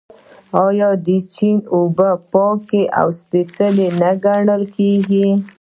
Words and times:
آیا 0.65 0.89
د 1.05 1.07
چینې 1.33 1.65
اوبه 1.75 2.09
پاکې 2.31 2.81
او 2.99 3.07
سپیڅلې 3.19 3.87
نه 4.01 4.11
ګڼل 4.25 4.63
کیږي؟ 4.75 5.27